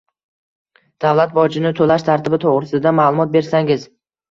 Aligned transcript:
Davlat 1.05 1.35
bojini 1.35 1.73
to‘lash 1.81 2.07
tartibi 2.09 2.41
to‘g‘risida 2.47 2.97
ma’lumot 3.03 3.37
bersangiz? 3.39 3.89